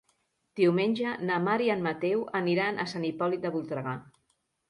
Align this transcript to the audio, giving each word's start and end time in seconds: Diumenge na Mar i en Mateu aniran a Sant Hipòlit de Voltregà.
Diumenge 0.59 1.11
na 1.27 1.35
Mar 1.47 1.57
i 1.65 1.69
en 1.73 1.83
Mateu 1.89 2.25
aniran 2.41 2.79
a 2.79 2.87
Sant 2.93 3.05
Hipòlit 3.09 3.45
de 3.47 3.55
Voltregà. 3.59 3.97